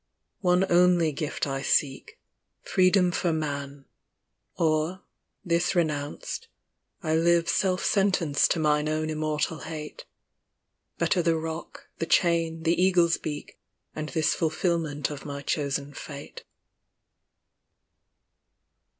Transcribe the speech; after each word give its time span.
One 0.39 0.65
only 0.71 1.11
gift 1.11 1.45
I 1.45 1.61
seek. 1.61 2.19
Freedom 2.63 3.11
for 3.11 3.31
Man; 3.31 3.85
or, 4.55 5.03
this 5.45 5.75
renounced, 5.75 6.47
I 7.03 7.13
live 7.15 7.47
Self 7.47 7.83
sentenced 7.85 8.49
to 8.49 8.59
mine 8.59 8.89
own 8.89 9.11
immortal 9.11 9.59
hate: 9.59 10.05
Better 10.97 11.21
the 11.21 11.37
rock, 11.37 11.87
the 11.99 12.07
chain, 12.07 12.63
the 12.63 12.73
eagle's 12.81 13.17
beak, 13.19 13.59
And 13.95 14.09
this 14.09 14.33
fulfilment 14.33 15.11
of 15.11 15.23
my 15.23 15.43
chosen 15.43 15.93
fate. 15.93 16.45